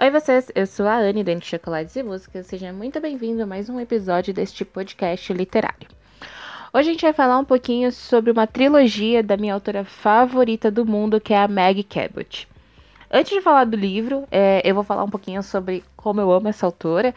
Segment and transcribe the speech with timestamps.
[0.00, 2.46] Oi vocês, eu sou a Anne, dentro de Chocolates e Músicas.
[2.46, 5.88] Seja muito bem-vindo a mais um episódio deste podcast literário.
[6.72, 10.86] Hoje a gente vai falar um pouquinho sobre uma trilogia da minha autora favorita do
[10.86, 12.46] mundo, que é a Maggie Cabot.
[13.10, 16.46] Antes de falar do livro, é, eu vou falar um pouquinho sobre como eu amo
[16.46, 17.12] essa autora.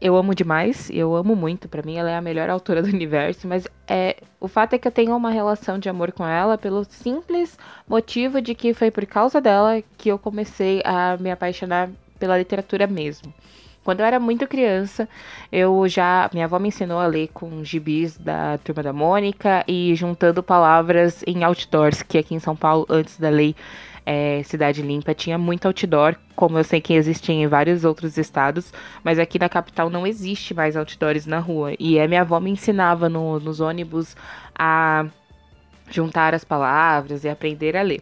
[0.00, 1.68] Eu amo demais, eu amo muito.
[1.68, 3.48] Para mim, ela é a melhor autora do universo.
[3.48, 6.84] Mas é, o fato é que eu tenho uma relação de amor com ela pelo
[6.84, 7.58] simples
[7.88, 11.90] motivo de que foi por causa dela que eu comecei a me apaixonar
[12.22, 13.34] pela literatura mesmo.
[13.82, 15.08] Quando eu era muito criança,
[15.50, 16.30] eu já.
[16.32, 21.24] Minha avó me ensinou a ler com gibis da Turma da Mônica e juntando palavras
[21.26, 23.56] em outdoors, que aqui em São Paulo, antes da lei
[24.06, 28.72] é, Cidade Limpa, tinha muito outdoor, como eu sei que existem em vários outros estados,
[29.02, 31.72] mas aqui na capital não existe mais outdoors na rua.
[31.76, 34.16] E a minha avó me ensinava no, nos ônibus
[34.56, 35.06] a
[35.90, 38.00] juntar as palavras e aprender a ler.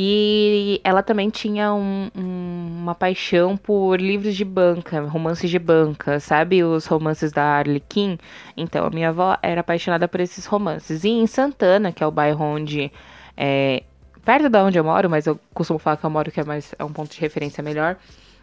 [0.00, 6.20] E ela também tinha um, um, uma paixão por livros de banca, romances de banca,
[6.20, 6.62] sabe?
[6.62, 8.16] Os romances da Arlequim.
[8.56, 11.02] Então, a minha avó era apaixonada por esses romances.
[11.02, 12.92] E em Santana, que é o bairro onde.
[13.36, 13.82] É,
[14.24, 16.72] perto da onde eu moro, mas eu costumo falar que eu moro, que é, mais,
[16.78, 17.96] é um ponto de referência melhor.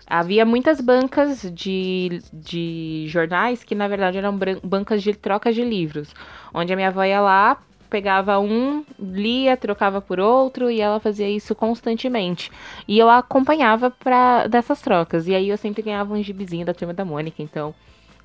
[0.06, 6.14] Havia muitas bancas de, de jornais que, na verdade, eram bancas de troca de livros.
[6.53, 7.58] Onde a minha avó ia lá,
[7.89, 12.52] pegava um, lia, trocava por outro e ela fazia isso constantemente.
[12.88, 15.27] E eu acompanhava para dessas trocas.
[15.27, 17.73] E aí eu sempre ganhava um gibizinho da turma da Mônica, então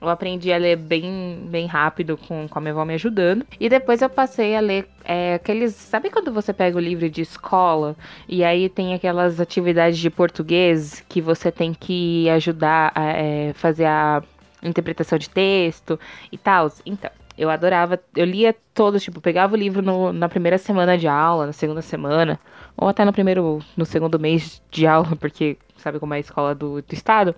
[0.01, 3.45] eu aprendi a ler bem, bem rápido com, com a minha avó me ajudando.
[3.59, 5.75] E depois eu passei a ler é, aqueles.
[5.75, 7.95] Sabe quando você pega o livro de escola
[8.27, 13.85] e aí tem aquelas atividades de português que você tem que ajudar a é, fazer
[13.85, 14.23] a
[14.63, 16.01] interpretação de texto
[16.33, 16.73] e tal?
[16.87, 17.20] Então.
[17.41, 21.47] Eu adorava, eu lia todos, tipo, pegava o livro no, na primeira semana de aula,
[21.47, 22.39] na segunda semana,
[22.77, 26.55] ou até no primeiro, no segundo mês de aula, porque sabe como é a escola
[26.55, 27.35] do, do estado.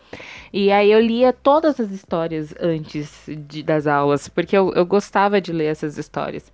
[0.53, 5.41] E aí eu lia todas as histórias antes de, das aulas, porque eu, eu gostava
[5.41, 6.53] de ler essas histórias.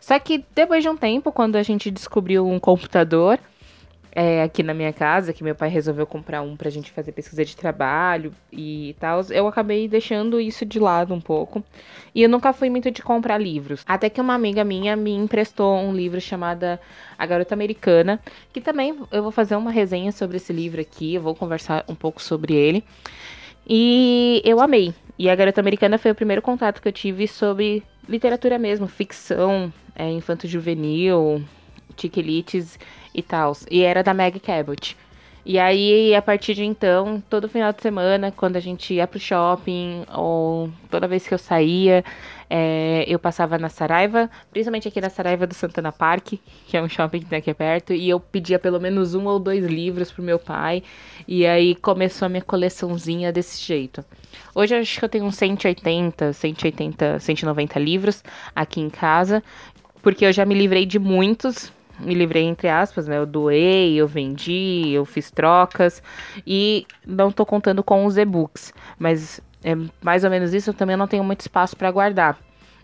[0.00, 3.38] Só que depois de um tempo, quando a gente descobriu um computador,
[4.12, 7.44] é, aqui na minha casa, que meu pai resolveu comprar um pra gente fazer pesquisa
[7.44, 11.62] de trabalho e tal, eu acabei deixando isso de lado um pouco.
[12.14, 13.82] E eu nunca fui muito de comprar livros.
[13.86, 16.78] Até que uma amiga minha me emprestou um livro chamado
[17.18, 18.20] A Garota Americana,
[18.52, 21.94] que também eu vou fazer uma resenha sobre esse livro aqui, eu vou conversar um
[21.94, 22.82] pouco sobre ele.
[23.68, 24.94] E eu amei.
[25.18, 29.72] E A Garota Americana foi o primeiro contato que eu tive sobre literatura mesmo, ficção,
[29.94, 31.44] é, infanto-juvenil,
[31.98, 32.78] tiquelites
[33.14, 33.52] e tal.
[33.70, 34.96] E era da Meg Cabot.
[35.48, 39.18] E aí, a partir de então, todo final de semana, quando a gente ia pro
[39.18, 42.04] shopping, ou toda vez que eu saía,
[42.50, 46.34] é, eu passava na Saraiva, principalmente aqui na Saraiva do Santana Park,
[46.66, 49.38] que é um shopping que tem aqui perto, e eu pedia pelo menos um ou
[49.38, 50.82] dois livros pro meu pai,
[51.26, 54.04] e aí começou a minha coleçãozinha desse jeito.
[54.54, 58.22] Hoje eu acho que eu tenho uns 180, 180, 190 livros
[58.54, 59.42] aqui em casa,
[60.02, 63.18] porque eu já me livrei de muitos, me livrei entre aspas, né?
[63.18, 66.02] Eu doei, eu vendi, eu fiz trocas
[66.46, 70.96] e não tô contando com os e-books, mas é mais ou menos isso, eu também
[70.96, 72.38] não tenho muito espaço para guardar.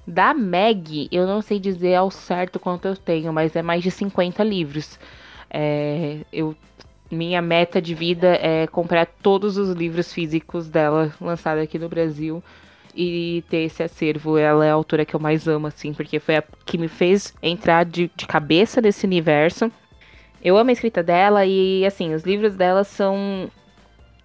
[0.06, 3.91] Da Meg, eu não sei dizer ao certo quanto eu tenho, mas é mais de
[3.91, 4.98] 50 livros.
[5.50, 6.54] É, eu
[7.10, 12.42] minha meta de vida é comprar todos os livros físicos dela lançados aqui no Brasil
[12.94, 14.38] e ter esse acervo.
[14.38, 17.34] Ela é a autora que eu mais amo, assim, porque foi a que me fez
[17.43, 19.71] entrar de, de cabeça nesse universo.
[20.43, 23.50] Eu amo a escrita dela e, assim, os livros dela são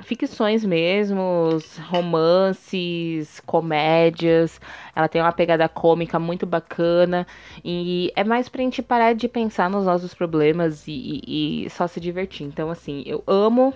[0.02, 4.60] ficções mesmo, romances, comédias.
[4.96, 7.28] Ela tem uma pegada cômica muito bacana
[7.64, 11.88] e é mais pra gente parar de pensar nos nossos problemas e, e, e só
[11.88, 12.46] se divertir.
[12.46, 13.74] Então, assim, eu amo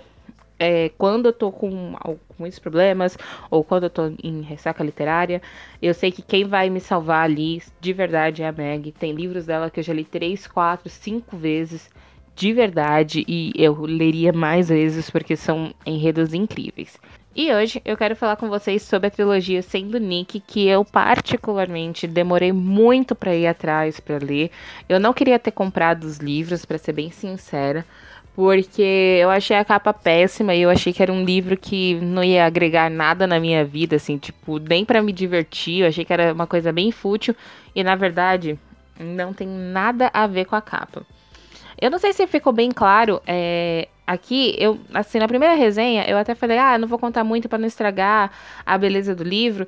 [0.59, 1.96] é, quando eu tô com
[2.38, 3.18] muitos problemas
[3.50, 5.41] ou quando eu tô em ressaca literária,
[5.81, 8.91] eu sei que quem vai me salvar ali de verdade é a Meg.
[8.91, 11.90] Tem livros dela que eu já li três, quatro, cinco vezes
[12.36, 17.00] de verdade e eu leria mais vezes porque são enredos incríveis.
[17.35, 22.05] E hoje eu quero falar com vocês sobre a trilogia Sendo Nick, que eu particularmente
[22.05, 24.52] demorei muito para ir atrás para ler.
[24.88, 27.84] Eu não queria ter comprado os livros, para ser bem sincera,
[28.35, 32.24] porque eu achei a capa péssima e eu achei que era um livro que não
[32.24, 35.82] ia agregar nada na minha vida, assim, tipo, nem para me divertir.
[35.82, 37.35] Eu achei que era uma coisa bem fútil
[37.76, 38.58] e na verdade
[39.00, 41.06] não tem nada a ver com a capa.
[41.80, 46.18] Eu não sei se ficou bem claro, é, aqui, eu, assim, na primeira resenha, eu
[46.18, 48.32] até falei, ah, não vou contar muito para não estragar
[48.66, 49.68] a beleza do livro,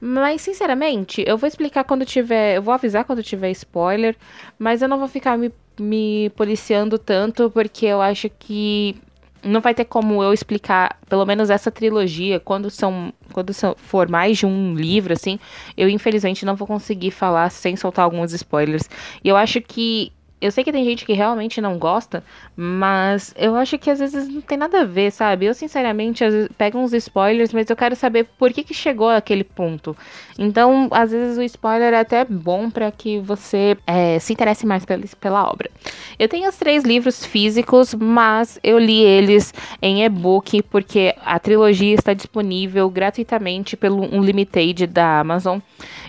[0.00, 2.56] mas, sinceramente, eu vou explicar quando tiver.
[2.56, 4.14] Eu vou avisar quando tiver spoiler,
[4.58, 8.96] mas eu não vou ficar me, me policiando tanto, porque eu acho que
[9.42, 14.08] não vai ter como eu explicar, pelo menos essa trilogia, quando são, quando são, for
[14.08, 15.38] mais de um livro, assim,
[15.76, 18.88] eu infelizmente não vou conseguir falar sem soltar alguns spoilers.
[19.22, 22.22] E eu acho que eu sei que tem gente que realmente não gosta,
[22.54, 25.46] mas eu acho que às vezes não tem nada a ver, sabe?
[25.46, 29.08] Eu, sinceramente, às vezes, pego uns spoilers, mas eu quero saber por que, que chegou
[29.08, 29.96] àquele ponto.
[30.38, 34.84] Então, às vezes, o spoiler é até bom para que você é, se interesse mais
[34.84, 35.70] pela, pela obra.
[36.18, 41.94] Eu tenho os três livros físicos, mas eu li eles em e-book, porque a trilogia
[41.94, 45.60] está disponível gratuitamente pelo Unlimited da Amazon.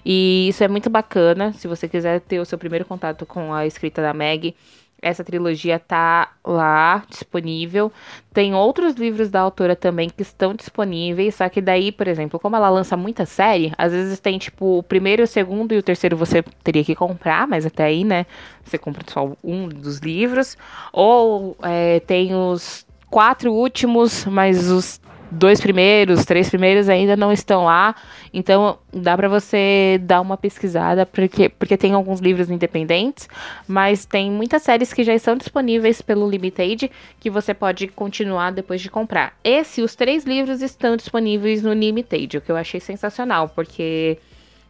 [0.06, 1.54] E isso é muito bacana.
[1.54, 4.56] Se você quiser ter o seu primeiro contato com a escrita da Meg,
[5.02, 7.92] essa trilogia tá lá disponível.
[8.34, 12.56] Tem outros livros da autora também que estão disponíveis, só que daí, por exemplo, como
[12.56, 16.18] ela lança muita série, às vezes tem tipo o primeiro, o segundo e o terceiro
[16.18, 18.26] você teria que comprar, mas até aí, né,
[18.64, 20.58] você compra só um dos livros.
[20.92, 25.00] Ou é, tem os quatro últimos, mas os
[25.32, 27.96] dois primeiros, três primeiros ainda não estão lá.
[28.34, 33.28] Então dá para você dar uma pesquisada, porque, porque tem alguns livros independentes,
[33.68, 38.82] mas tem muitas séries que já estão disponíveis pelo Limited que você pode continuar depois
[38.82, 39.34] de comprar.
[39.44, 44.18] Esse, os três livros estão disponíveis no Limited, o que eu achei sensacional, porque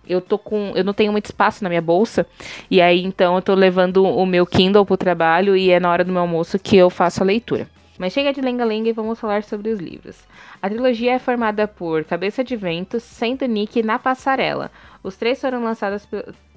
[0.07, 0.71] eu tô com.
[0.75, 2.25] Eu não tenho muito espaço na minha bolsa.
[2.71, 6.03] E aí, então, eu tô levando o meu Kindle pro trabalho e é na hora
[6.03, 7.67] do meu almoço que eu faço a leitura.
[7.97, 10.27] Mas chega de lenga-lenga e vamos falar sobre os livros.
[10.61, 14.71] A trilogia é formada por Cabeça de Vento, Sendo Nick na Passarela.
[15.01, 16.07] Os três foram lançados,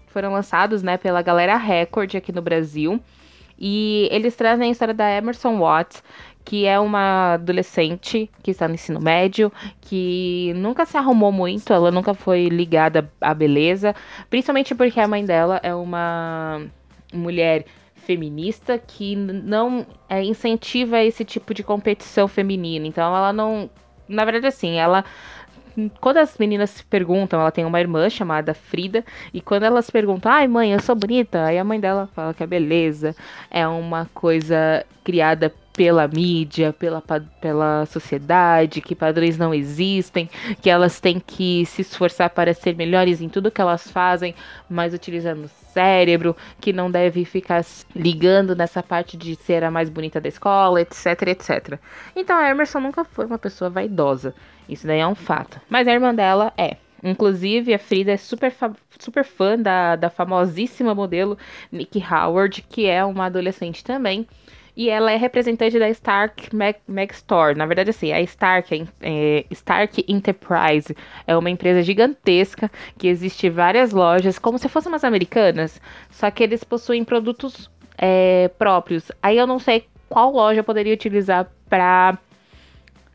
[0.08, 3.00] foram lançados né, pela Galera Record aqui no Brasil.
[3.58, 6.02] E eles trazem a história da Emerson Watts,
[6.44, 11.90] que é uma adolescente que está no ensino médio, que nunca se arrumou muito, ela
[11.90, 13.94] nunca foi ligada à beleza,
[14.31, 16.62] principalmente porque a mãe dela é uma
[17.12, 17.66] mulher
[18.11, 22.85] feminista que não é, incentiva esse tipo de competição feminina.
[22.85, 23.71] Então ela não.
[24.09, 25.05] Na verdade, assim, ela.
[26.01, 30.31] Quando as meninas se perguntam, ela tem uma irmã chamada Frida, e quando elas perguntam,
[30.31, 33.15] ai mãe, eu sou bonita, aí a mãe dela fala que a beleza
[33.49, 37.02] é uma coisa criada pela mídia, pela,
[37.40, 40.28] pela sociedade, que padrões não existem,
[40.61, 44.34] que elas têm que se esforçar para ser melhores em tudo que elas fazem,
[44.69, 47.64] mas utilizando o cérebro, que não deve ficar
[47.94, 51.78] ligando nessa parte de ser a mais bonita da escola, etc, etc.
[52.14, 54.34] Então a Emerson nunca foi uma pessoa vaidosa.
[54.69, 55.61] Isso daí é um fato.
[55.69, 56.76] Mas a irmã dela é.
[57.02, 58.52] Inclusive, a Frida é super,
[58.99, 61.38] super fã da, da famosíssima modelo
[61.73, 64.26] Nikki Howard, que é uma adolescente também
[64.76, 67.56] e ela é representante da Stark Mag, Store.
[67.56, 70.94] Na verdade, assim, a Stark, é, Stark Enterprise
[71.26, 75.81] é uma empresa gigantesca que existe várias lojas, como se fossem umas americanas,
[76.11, 79.11] só que eles possuem produtos é, próprios.
[79.22, 82.19] Aí eu não sei qual loja poderia utilizar para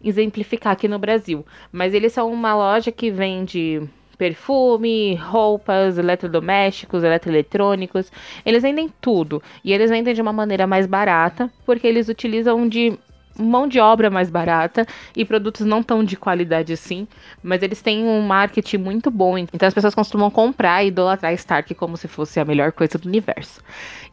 [0.03, 3.81] exemplificar aqui no Brasil, mas eles são uma loja que vende
[4.15, 8.11] perfume, roupas, eletrodomésticos, eletroeletrônicos.
[8.45, 9.41] Eles vendem tudo.
[9.63, 12.97] E eles vendem de uma maneira mais barata, porque eles utilizam de
[13.37, 14.85] mão de obra mais barata
[15.15, 17.07] e produtos não tão de qualidade assim,
[17.43, 19.37] mas eles têm um marketing muito bom.
[19.37, 22.97] Então as pessoas costumam comprar e idolatrar a Stark como se fosse a melhor coisa
[22.97, 23.61] do universo.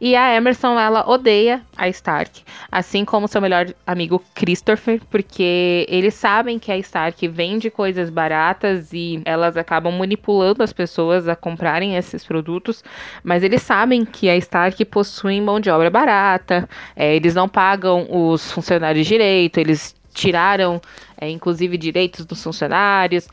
[0.01, 6.13] E a Emerson, ela odeia a Stark, assim como seu melhor amigo Christopher, porque eles
[6.13, 11.95] sabem que a Stark vende coisas baratas e elas acabam manipulando as pessoas a comprarem
[11.95, 12.83] esses produtos,
[13.23, 18.07] mas eles sabem que a Stark possui mão de obra barata, é, eles não pagam
[18.09, 20.81] os funcionários direito, eles tiraram,
[21.17, 23.27] é, inclusive, direitos dos funcionários.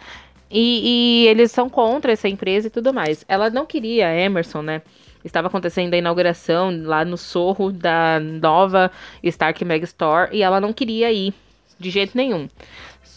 [0.50, 3.24] E, e, eles são contra essa empresa e tudo mais.
[3.28, 4.82] Ela não queria Emerson, né?
[5.24, 8.90] Estava acontecendo a inauguração lá no Sorro da nova
[9.22, 11.34] Stark Meg Store e ela não queria ir
[11.78, 12.48] de jeito nenhum.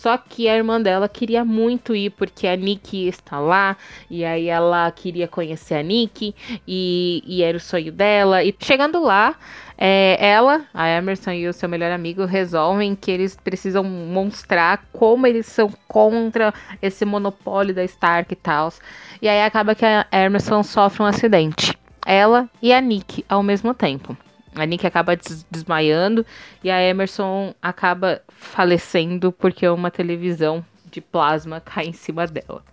[0.04, 3.78] Só que a irmã dela queria muito ir porque a Nick está lá
[4.10, 6.36] e aí ela queria conhecer a Nick
[6.68, 8.44] e, e era o sonho dela.
[8.44, 9.34] E chegando lá,
[9.78, 15.26] é, ela, a Emerson e o seu melhor amigo resolvem que eles precisam mostrar como
[15.26, 18.74] eles são contra esse monopólio da Stark e tal.
[19.22, 21.78] E aí acaba que a Emerson sofre um acidente.
[22.06, 24.18] Ela e a Nick ao mesmo tempo.
[24.56, 26.26] A Nick acaba des desmaiando
[26.64, 32.64] e a Emerson acaba falecendo porque uma televisão de plasma cai em cima dela.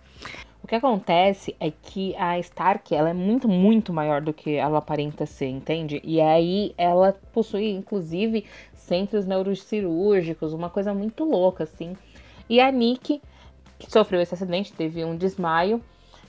[0.63, 4.77] O que acontece é que a Stark, ela é muito, muito maior do que ela
[4.77, 5.99] aparenta ser, entende?
[6.03, 8.45] E aí ela possui, inclusive,
[8.75, 11.97] centros neurocirúrgicos, uma coisa muito louca, assim.
[12.47, 13.21] E a Nick,
[13.79, 15.81] que sofreu esse acidente, teve um desmaio,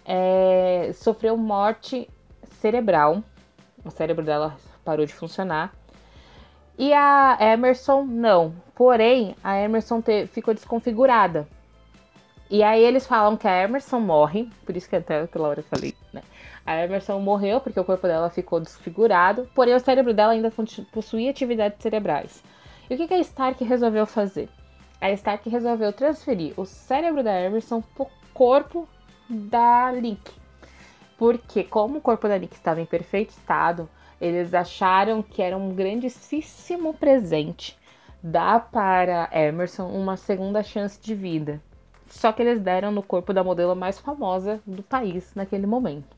[0.05, 2.09] é, sofreu morte
[2.61, 3.23] cerebral.
[3.85, 5.73] O cérebro dela parou de funcionar.
[6.79, 8.55] E a Emerson não.
[8.75, 11.47] Porém, a Emerson te, ficou desconfigurada.
[12.51, 15.65] E aí eles falam que a Emerson morre, por isso que até pela hora eu
[15.65, 16.23] falei, né?
[16.67, 20.53] A Emerson morreu porque o corpo dela ficou desfigurado, porém o cérebro dela ainda
[20.93, 22.43] possuía atividades cerebrais.
[22.91, 24.49] E o que, que a Stark resolveu fazer?
[25.01, 28.87] A Stark resolveu transferir o cérebro da Emerson pro corpo
[29.29, 30.31] da Link.
[31.17, 33.89] Porque como o corpo da Link estava em perfeito estado,
[34.23, 37.77] eles acharam que era um grandíssimo presente
[38.23, 41.61] dar para Emerson uma segunda chance de vida.
[42.09, 46.17] Só que eles deram no corpo da modelo mais famosa do país naquele momento.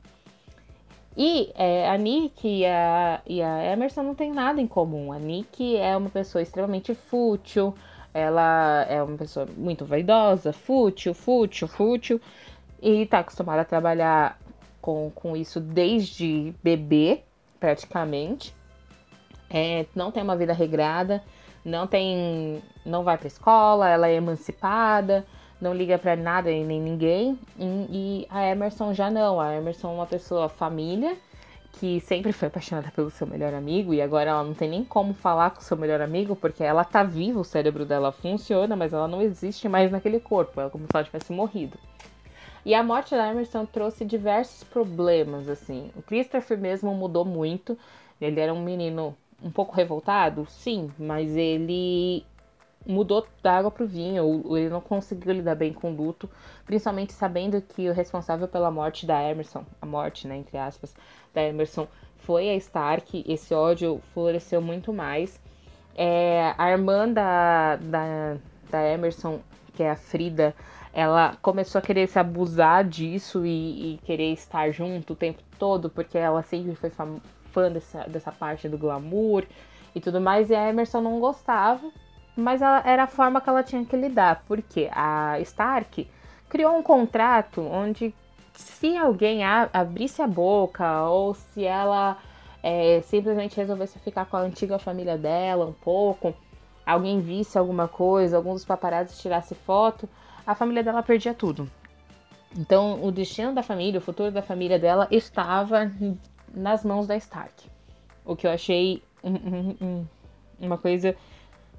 [1.16, 5.10] E é, a Nick e a, e a Emerson não tem nada em comum.
[5.10, 7.74] A Nick é uma pessoa extremamente fútil,
[8.12, 12.20] ela é uma pessoa muito vaidosa, fútil, fútil, fútil,
[12.82, 14.38] e tá acostumada a trabalhar
[14.82, 17.22] com, com isso desde bebê,
[17.58, 18.54] praticamente.
[19.50, 21.22] É, não tem uma vida regrada,
[21.64, 22.62] não tem.
[22.84, 25.24] não vai pra escola, ela é emancipada
[25.64, 27.38] não liga para nada e nem ninguém.
[27.58, 29.40] E, a Emerson já não.
[29.40, 31.16] A Emerson é uma pessoa família
[31.72, 35.12] que sempre foi apaixonada pelo seu melhor amigo e agora ela não tem nem como
[35.12, 38.92] falar com o seu melhor amigo porque ela tá viva, o cérebro dela funciona, mas
[38.92, 41.76] ela não existe mais naquele corpo, ela como se ela tivesse morrido.
[42.64, 45.90] E a morte da Emerson trouxe diversos problemas, assim.
[45.94, 47.78] O Christopher mesmo mudou muito.
[48.20, 52.24] Ele era um menino um pouco revoltado, sim, mas ele
[52.86, 56.28] mudou da água para o vinho, ele não conseguiu lidar bem com o luto,
[56.66, 60.94] principalmente sabendo que o responsável pela morte da Emerson, a morte, né, entre aspas,
[61.32, 61.86] da Emerson,
[62.18, 65.40] foi a Stark, esse ódio floresceu muito mais.
[65.94, 68.36] É, a irmã da, da,
[68.70, 69.40] da Emerson,
[69.74, 70.54] que é a Frida,
[70.94, 75.90] ela começou a querer se abusar disso e, e querer estar junto o tempo todo,
[75.90, 76.90] porque ela sempre foi
[77.50, 79.44] fã dessa, dessa parte do glamour
[79.94, 81.90] e tudo mais, e a Emerson não gostava
[82.36, 86.08] mas ela, era a forma que ela tinha que lidar, porque a Stark
[86.48, 88.14] criou um contrato onde
[88.52, 92.18] se alguém abrisse a boca ou se ela
[92.62, 96.34] é, simplesmente resolvesse ficar com a antiga família dela um pouco,
[96.84, 100.08] alguém visse alguma coisa, algum dos paparazzi tirasse foto,
[100.46, 101.70] a família dela perdia tudo.
[102.56, 105.90] Então, o destino da família, o futuro da família dela estava
[106.54, 107.68] nas mãos da Stark.
[108.24, 110.06] O que eu achei um, um, um,
[110.60, 111.16] uma coisa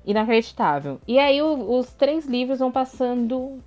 [0.06, 1.00] inacreditável.
[1.08, 3.60] E aí os três livros vão passando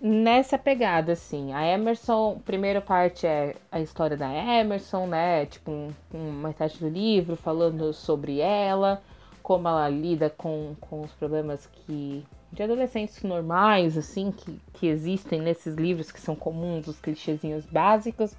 [0.00, 1.52] nessa pegada, assim.
[1.52, 5.46] A Emerson, primeira parte é a história da Emerson, né?
[5.46, 9.02] Tipo, um, uma metade do livro falando sobre ela,
[9.42, 15.40] como ela lida com, com os problemas que de adolescentes normais, assim, que, que existem
[15.40, 18.34] nesses livros que são comuns, os clichêzinhos básicos.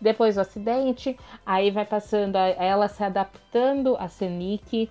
[0.00, 4.88] Depois o acidente, aí vai passando a, ela se adaptando a Senic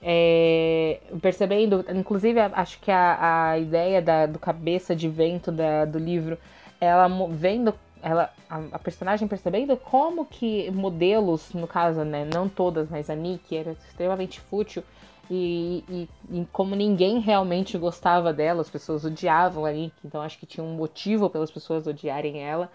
[0.00, 5.98] é, percebendo, inclusive acho que a, a ideia da, do cabeça de vento da, do
[5.98, 6.36] livro,
[6.80, 12.90] ela vendo, ela, a, a, personagem percebendo como que modelos, no caso, né, não todas,
[12.90, 14.82] mas a Nick era extremamente fútil
[15.30, 20.38] e, e, e, como ninguém realmente gostava dela, as pessoas odiavam a Nick, então acho
[20.38, 22.70] que tinha um motivo pelas pessoas odiarem ela.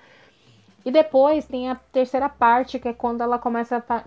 [0.86, 4.04] E depois tem a terceira parte, que é quando ela começa a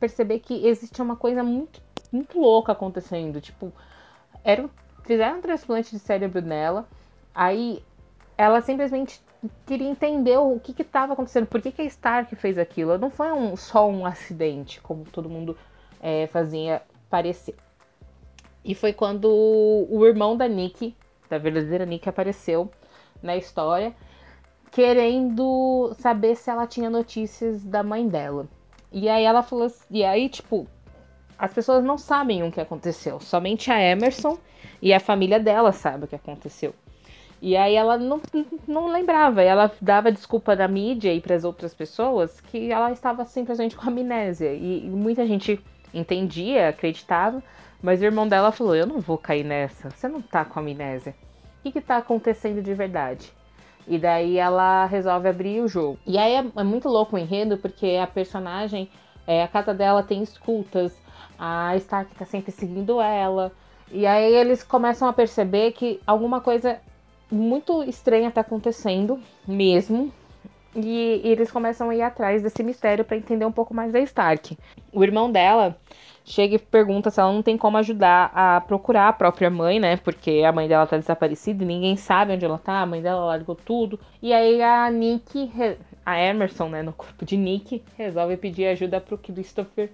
[0.00, 1.80] perceber que existe uma coisa muito
[2.12, 3.40] muito louca acontecendo.
[3.40, 3.72] Tipo,
[4.42, 4.68] era,
[5.04, 6.88] fizeram um transplante de cérebro nela,
[7.34, 7.82] aí
[8.36, 9.20] ela simplesmente
[9.66, 12.98] queria entender o que estava acontecendo, por que, que a Stark fez aquilo.
[12.98, 15.56] Não foi um, só um acidente, como todo mundo
[16.00, 17.54] é, fazia parecer.
[18.64, 20.94] E foi quando o irmão da Nick,
[21.28, 22.70] da verdadeira Nick, apareceu
[23.22, 23.94] na história,
[24.70, 28.46] querendo saber se ela tinha notícias da mãe dela.
[28.92, 30.66] E aí ela falou assim, e aí, tipo,
[31.38, 33.20] as pessoas não sabem o que aconteceu.
[33.20, 34.38] Somente a Emerson
[34.82, 36.74] e a família dela sabem o que aconteceu.
[37.40, 38.20] E aí ela não,
[38.66, 43.24] não lembrava, ela dava desculpa da mídia e para as outras pessoas que ela estava
[43.24, 44.52] simplesmente com amnésia.
[44.52, 45.60] E, e muita gente
[45.94, 47.42] entendia, acreditava,
[47.82, 51.14] mas o irmão dela falou: Eu não vou cair nessa, você não tá com amnésia.
[51.64, 53.32] O que, está acontecendo de verdade?
[53.86, 55.98] E daí ela resolve abrir o jogo.
[56.06, 58.88] E aí é, é muito louco o enredo, porque a personagem,
[59.26, 60.96] é, a casa dela tem escutas,
[61.38, 63.52] a Stark tá sempre seguindo ela.
[63.90, 66.78] E aí eles começam a perceber que alguma coisa
[67.30, 70.12] muito estranha tá acontecendo mesmo.
[70.76, 74.00] E, e eles começam a ir atrás desse mistério para entender um pouco mais da
[74.00, 74.56] Stark.
[74.92, 75.76] O irmão dela
[76.28, 79.96] chega e pergunta se ela não tem como ajudar a procurar a própria mãe, né?
[79.96, 83.24] Porque a mãe dela tá desaparecida e ninguém sabe onde ela tá, a mãe dela
[83.24, 83.98] largou tudo.
[84.22, 85.50] E aí a Nick,
[86.04, 89.90] a Emerson, né, no corpo de Nick, resolve pedir ajuda pro Christopher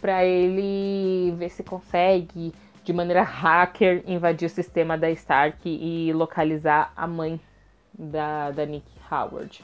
[0.00, 2.52] para ele ver se consegue,
[2.84, 7.40] de maneira hacker, invadir o sistema da Stark e localizar a mãe
[7.98, 9.62] da, da Nick Howard.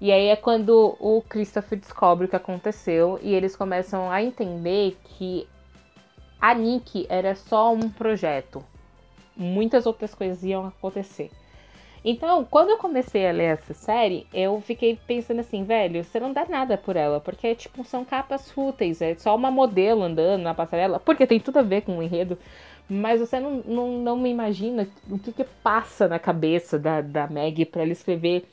[0.00, 4.96] E aí é quando o Christopher descobre o que aconteceu e eles começam a entender
[5.04, 5.46] que
[6.40, 8.64] a Nick era só um projeto.
[9.36, 11.30] Muitas outras coisas iam acontecer.
[12.02, 16.32] Então, quando eu comecei a ler essa série, eu fiquei pensando assim, velho, você não
[16.32, 20.54] dá nada por ela, porque, tipo, são capas fúteis, é só uma modelo andando na
[20.54, 22.38] passarela, porque tem tudo a ver com o enredo,
[22.88, 27.26] mas você não, não, não me imagina o que, que passa na cabeça da, da
[27.26, 28.46] Maggie para ela escrever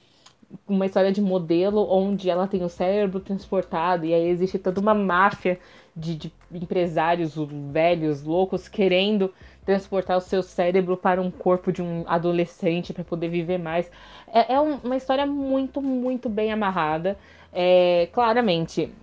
[0.67, 4.93] uma história de modelo onde ela tem o cérebro transportado e aí existe toda uma
[4.93, 5.59] máfia
[5.95, 7.35] de, de empresários
[7.71, 9.33] velhos, loucos, querendo
[9.65, 13.91] transportar o seu cérebro para um corpo de um adolescente para poder viver mais.
[14.31, 17.17] É, é um, uma história muito, muito bem amarrada.
[17.51, 18.93] É, claramente,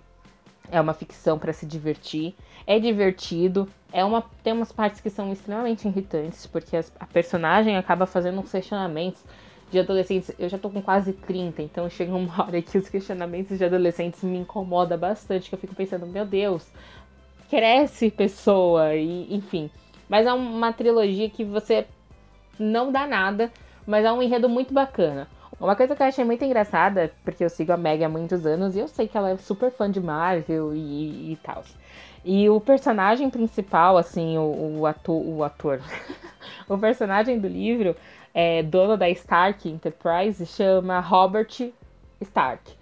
[0.71, 2.33] é uma ficção para se divertir.
[2.65, 3.67] É divertido.
[3.93, 8.39] É uma, tem umas partes que são extremamente irritantes, porque as, a personagem acaba fazendo
[8.39, 9.23] uns questionamentos
[9.71, 10.31] de adolescentes.
[10.37, 14.23] Eu já tô com quase 30, então chega uma hora que os questionamentos de adolescentes
[14.23, 16.67] me incomodam bastante, que eu fico pensando, meu Deus,
[17.49, 19.69] cresce pessoa, e enfim.
[20.07, 21.85] Mas é uma trilogia que você
[22.59, 23.51] não dá nada,
[23.85, 25.27] mas é um enredo muito bacana.
[25.59, 28.75] Uma coisa que eu achei muito engraçada, porque eu sigo a Meg há muitos anos
[28.75, 31.63] e eu sei que ela é super fã de Marvel e, e tal.
[32.25, 35.79] E o personagem principal, assim, o, o o ator,
[36.67, 37.95] o personagem do livro,
[38.35, 41.71] é, dono da Stark Enterprise, chama Robert
[42.19, 42.73] Stark.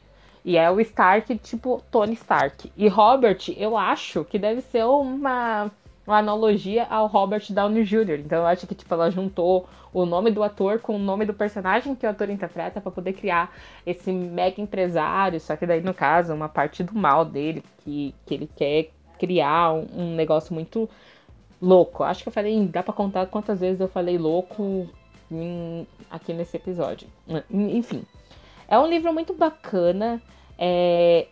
[0.44, 2.74] E é o Stark, tipo Tony Stark.
[2.76, 5.72] E Robert, eu acho que deve ser uma
[6.06, 8.20] uma analogia ao Robert Downey Jr.
[8.20, 11.34] Então eu acho que tipo ela juntou o nome do ator com o nome do
[11.34, 13.56] personagem que o ator interpreta para poder criar
[13.86, 18.34] esse mega empresário, só que daí no caso uma parte do mal dele que, que
[18.34, 20.90] ele quer criar um, um negócio muito
[21.62, 22.04] louco.
[22.04, 24.90] Acho que eu falei, dá para contar quantas vezes eu falei louco
[25.36, 27.08] em, aqui nesse episódio.
[27.50, 28.04] Enfim,
[28.68, 30.22] é um livro muito bacana.
[30.58, 31.28] É,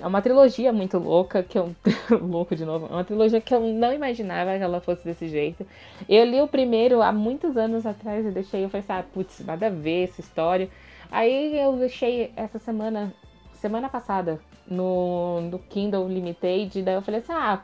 [0.00, 1.74] é uma trilogia muito louca, que eu.
[2.20, 2.86] louco de novo.
[2.86, 5.66] É uma trilogia que eu não imaginava que ela fosse desse jeito.
[6.08, 8.64] Eu li o primeiro há muitos anos atrás e deixei.
[8.64, 10.68] Eu falei assim, ah, putz, nada a ver essa história.
[11.10, 13.14] Aí eu deixei essa semana,
[13.54, 16.82] semana passada, no, no Kindle Limited.
[16.82, 17.62] Daí eu falei assim, ah,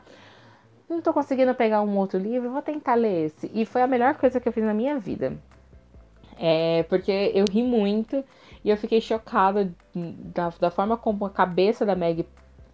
[0.89, 3.51] não tô conseguindo pegar um outro livro, vou tentar ler esse.
[3.53, 5.37] E foi a melhor coisa que eu fiz na minha vida.
[6.39, 8.23] É, porque eu ri muito.
[8.63, 12.25] E eu fiquei chocada da, da forma como a cabeça da Meg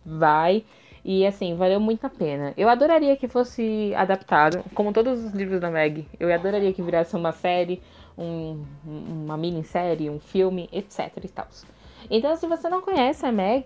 [0.06, 0.64] vai.
[1.04, 2.54] E assim, valeu muito a pena.
[2.56, 6.08] Eu adoraria que fosse adaptado, como todos os livros da Meg.
[6.20, 7.82] Eu adoraria que virasse uma série,
[8.18, 11.66] um, uma minissérie, um filme, etc e.
[12.10, 13.66] Então, se você não conhece a Meg,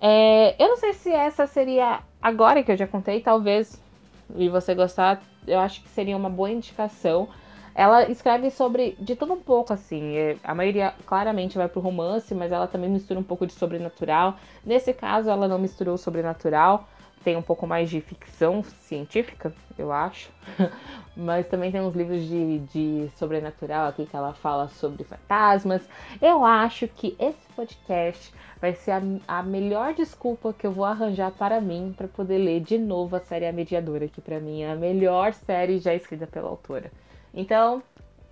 [0.00, 3.80] é, eu não sei se essa seria agora que eu já contei, talvez,
[4.34, 7.28] e você gostar, eu acho que seria uma boa indicação
[7.76, 10.16] ela escreve sobre de tudo um pouco, assim.
[10.16, 14.36] É, a maioria claramente vai pro romance, mas ela também mistura um pouco de sobrenatural.
[14.64, 16.88] Nesse caso, ela não misturou sobrenatural.
[17.22, 20.30] Tem um pouco mais de ficção científica, eu acho.
[21.14, 25.86] mas também tem uns livros de, de sobrenatural aqui que ela fala sobre fantasmas.
[26.22, 31.30] Eu acho que esse podcast vai ser a, a melhor desculpa que eu vou arranjar
[31.30, 34.70] para mim para poder ler de novo a série A Mediadora, que para mim é
[34.70, 36.90] a melhor série já escrita pela autora.
[37.36, 37.82] Então,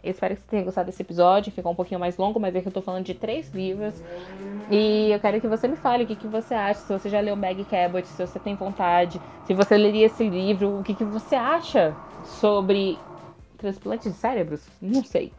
[0.02, 1.52] eu espero que você tenha gostado desse episódio.
[1.52, 3.94] Ficou um pouquinho mais longo, mas é que eu tô falando de três livros.
[4.70, 7.20] E eu quero que você me fale o que, que você acha, se você já
[7.20, 11.04] leu Meg Cabot, se você tem vontade, se você leria esse livro, o que, que
[11.04, 12.98] você acha sobre
[13.58, 14.66] transplante de cérebros?
[14.80, 15.32] Não sei.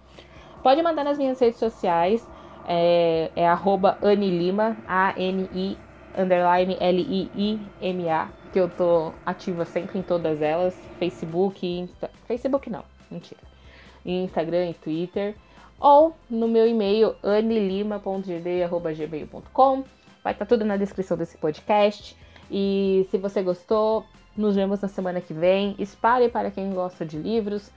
[0.62, 2.25] Pode mandar nas minhas redes sociais.
[2.67, 5.78] É, é arroba Anilima, A-N-I,
[6.17, 10.75] underline L-I-I-M-A, que eu tô ativa sempre em todas elas.
[10.97, 12.10] Facebook, Insta...
[12.28, 13.55] Facebook não, mentira
[14.12, 15.36] Instagram e Twitter,
[15.80, 19.84] ou no meu e-mail anilima.gd.gmail.com.
[20.24, 22.15] Vai estar tá tudo na descrição desse podcast.
[22.50, 25.76] E se você gostou, nos vemos na semana que vem.
[25.80, 27.72] Espalhe para quem gosta de livros.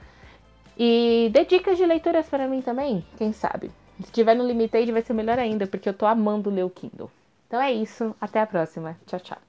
[0.79, 3.71] E dê dicas de leituras para mim também, quem sabe.
[4.01, 7.11] Se tiver no Limited vai ser melhor ainda, porque eu tô amando ler o Kindle.
[7.49, 8.97] Então é isso, até a próxima.
[9.07, 9.48] Tchau, tchau.